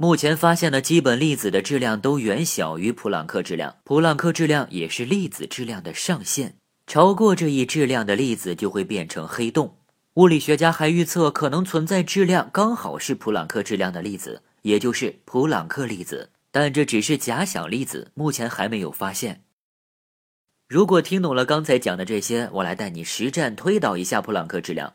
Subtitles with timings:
[0.00, 6.54] 目前发现的基本粒子的质量都远小于普朗克质量，普朗克质量也是粒子质量的上限。
[6.86, 9.78] 超过这一质量的粒子就会变成黑洞。
[10.14, 16.30] 物理学家还预测可能存在质量刚好是普朗克质量的粒子，也就是普朗克粒子。
[16.52, 19.42] 但这只是假想粒子，目前还没有发现。
[20.68, 24.92] 如果听懂了刚才讲的这些，我来带你实战推导一下普朗克质量。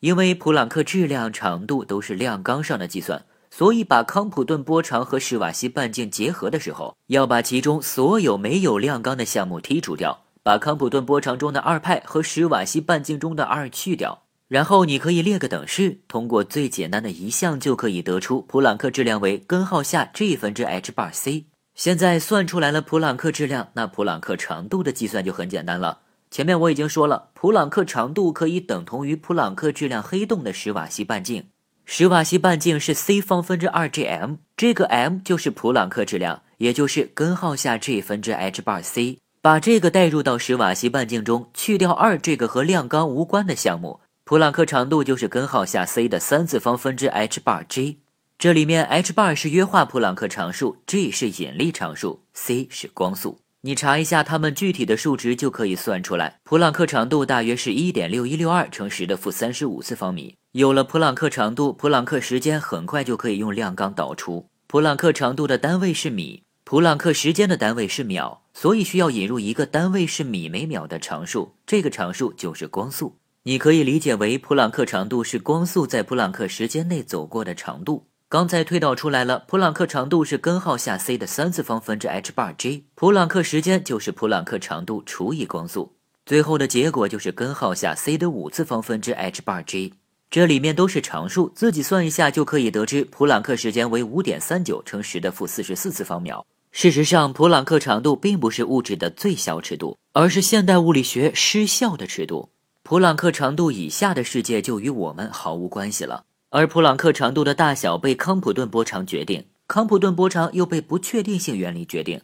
[0.00, 3.24] 因为普朗克质量、长度都是量纲上的计算。
[3.48, 21.46] 所以，把康普顿波长和史瓦西半径结合的时候，要把其中所有没有量纲的项目剔除掉，把康普顿波长中的二派和史瓦西半径中的二去掉，然后你可以列个等式，通过最简单的一项就可以得出普朗克质量为根号下 g 分之 h bar c。
[21.74, 26.00] 现在算出来了普朗克质量，那普朗克长度的计算就很简单了。
[26.30, 31.46] 前面我已经说了，普朗克长度可以等同于普朗克质量黑洞的史瓦西半径。
[31.84, 39.18] 史瓦西半径是 c 方分之二 g m，这个 m 就是普朗克质量，也就是根号下 g 分之 h bar c。
[39.40, 48.00] 把这个代入到史瓦西半径中，去掉二这个和量纲无关的项目，普朗克长度就是根号下 c 的三次方分之 h bar g。
[48.36, 53.38] 这里面 h bar 是约化普朗克常数，g 是引力常数，c 是光速。
[53.66, 56.38] 你查一下它们具体的数值，就可以算出来。
[56.44, 60.36] 普朗克长度大约是一点六一六二乘十的负三十五次方米。
[60.52, 64.46] 有了普朗克长度，普朗克时间很快就可以用量纲导出。
[64.68, 73.16] 普朗克长度的单位是米，普朗克时间的单位是秒，所以需要引入一个单位是米每秒的常数，这个常数就是光速。
[73.42, 78.06] 你可以理解为普朗克长度是光速在普朗克时间内走过的长度。
[78.28, 85.92] 刚才推导出来了，普朗克长度是根号下 c 的三次方分之 h bar g，普朗克时间就是普朗克长度除以光速，
[86.24, 89.94] 最后的结果就是根号下 c 的五次方分之 h bar g。
[90.28, 96.44] 这里面都是常数，自己算一下就可以得知普朗克时间为五点三九乘十的负四十四次方秒。
[96.72, 102.48] 事实上，普朗克长度并不是物质的最小尺度，而是现代物理学失效的尺度。
[102.82, 106.24] 普朗克长度以下的世界就与我们毫无关系了。
[106.50, 112.20] 而普朗克长度的大小被康普顿波长决定，康普顿波长又被不确定性原理决定。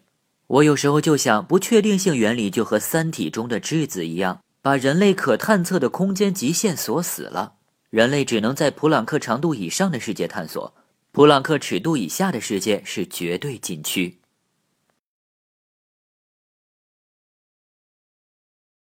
[0.47, 7.55] 我有时候就想，不确定性原理就和《三体》中的质子一样，把人类可探测的空间极限锁死了。
[7.91, 10.73] 人类只能在普朗克长度以上的世界探索，
[11.11, 14.19] 普朗克尺度以下的世界是绝对禁区。